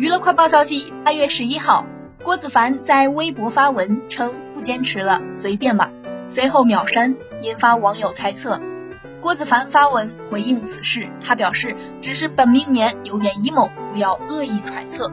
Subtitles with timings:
[0.00, 1.84] 娱乐快报消息八月十一号
[2.24, 5.92] 郭子凡在微博发文称不坚持了随便吧。
[6.26, 8.62] 随后秒删引发网友猜测。
[9.20, 15.12] 郭子凡发文回应此事他表示只是本命年有点 emo 不要恶意揣测。